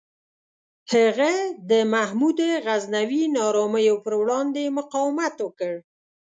[0.93, 1.31] هغه
[1.69, 5.73] د محمود غزنوي نارامیو پر وړاندې مقاومت وکړ.